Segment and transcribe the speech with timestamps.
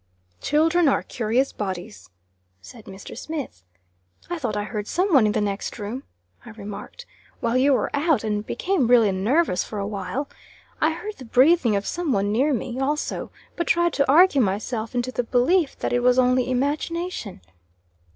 [0.41, 2.09] "Children are curious bodies,"
[2.59, 3.15] said Mr.
[3.15, 3.63] Smith.
[4.31, 6.01] "I thought I heard some one in the next room,"
[6.43, 7.05] I remarked,
[7.39, 10.27] "while you were out, and became really nervous for a while.
[10.81, 14.95] I heard the breathing of some one near me, also; but tried to argue myself
[14.95, 17.41] into the belief that it was only imagination."